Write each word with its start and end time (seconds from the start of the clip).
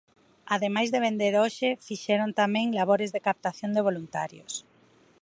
Ademais 0.55 0.89
de 0.93 1.03
vender 1.07 1.33
hoxe 1.41 1.69
fixeron 1.87 2.29
tamén 2.41 2.75
labores 2.79 3.09
de 3.11 3.23
captación 3.27 3.71
de 3.73 3.85
voluntarios. 3.87 4.53